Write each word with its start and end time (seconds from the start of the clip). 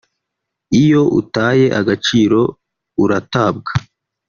Iyo 0.81 1.01
utaye 1.19 1.65
agaciro 1.79 2.39
uratabwa 3.03 3.71